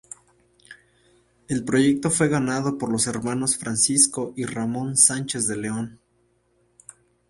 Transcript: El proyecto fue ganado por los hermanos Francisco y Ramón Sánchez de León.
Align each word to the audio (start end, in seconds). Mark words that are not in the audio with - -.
El 1.47 1.63
proyecto 1.63 2.09
fue 2.09 2.27
ganado 2.27 2.79
por 2.79 2.91
los 2.91 3.05
hermanos 3.05 3.55
Francisco 3.59 4.33
y 4.35 4.45
Ramón 4.45 4.97
Sánchez 4.97 5.47
de 5.47 5.57
León. 5.57 5.99